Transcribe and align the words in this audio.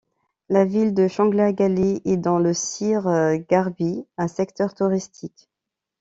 La 0.49 0.65
ville 0.65 0.95
de 0.95 1.07
Changla 1.07 1.53
Gali 1.53 2.01
est 2.05 2.17
dans 2.17 2.39
le 2.39 2.55
Seer 2.55 3.37
Gharbi 3.47 4.03
un 4.17 4.27
secteur 4.27 4.73
touristique. 4.73 5.47